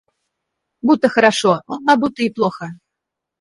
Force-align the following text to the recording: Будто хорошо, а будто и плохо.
Будто 0.81 1.09
хорошо, 1.09 1.61
а 1.89 1.95
будто 1.95 2.23
и 2.23 2.31
плохо. 2.31 2.71